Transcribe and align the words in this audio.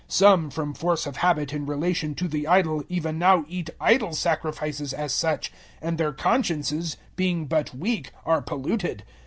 Some, 0.07 0.49
from 0.49 0.73
force 0.73 1.05
of 1.05 1.17
habit 1.17 1.53
in 1.53 1.67
relation 1.67 2.15
to 2.15 2.27
the 2.27 2.47
idol, 2.47 2.83
even 2.89 3.19
now 3.19 3.45
eat 3.47 3.69
idol 3.79 4.13
sacrifices 4.13 4.95
as 4.95 5.13
such, 5.13 5.51
and 5.79 5.99
their 5.99 6.11
consciences, 6.11 6.97
being 7.15 7.45
but 7.45 7.71
weak, 7.75 8.09
are 8.25 8.41
polluted. 8.41 9.03